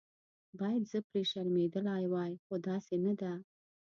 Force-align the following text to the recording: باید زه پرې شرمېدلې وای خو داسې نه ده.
باید 0.59 0.83
زه 0.91 0.99
پرې 1.07 1.21
شرمېدلې 1.31 2.05
وای 2.13 2.31
خو 2.43 2.53
داسې 2.67 2.95
نه 3.05 3.13
ده. 3.21 3.33